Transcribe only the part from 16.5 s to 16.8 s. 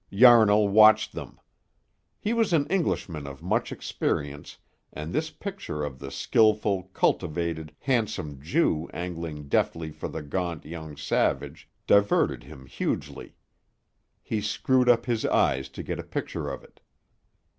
it.